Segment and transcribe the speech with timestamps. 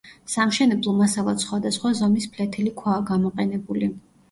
[0.35, 3.95] სამშენებლო მასალად სხვადასხვა ზომის ფლეთილი ქვაა გამოყენებული.